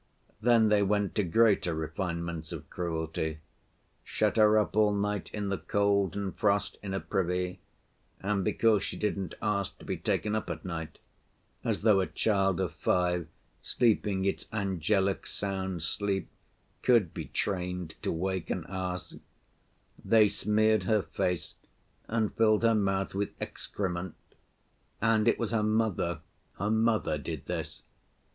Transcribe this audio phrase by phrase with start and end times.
[0.41, 6.15] Then, they went to greater refinements of cruelty—shut her up all night in the cold
[6.15, 7.59] and frost in a privy,
[8.19, 10.97] and because she didn't ask to be taken up at night
[11.63, 13.27] (as though a child of five
[13.61, 16.29] sleeping its angelic, sound sleep
[16.81, 19.15] could be trained to wake and ask),
[20.03, 21.53] they smeared her face
[22.07, 24.15] and filled her mouth with excrement,
[24.99, 26.21] and it was her mother,
[26.57, 27.83] her mother did this.